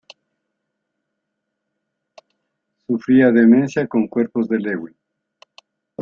Sufría 2.87 3.29
demencia 3.29 3.85
con 3.87 4.07
cuerpos 4.07 4.49
de 4.49 4.57
Lewy. 4.57 4.95